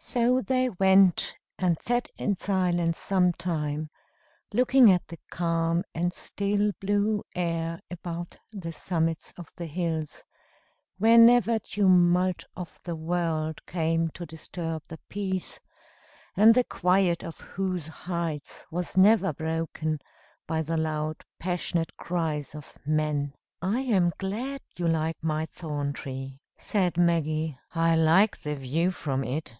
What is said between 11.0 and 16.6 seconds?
never tumult of the world came to disturb the peace, and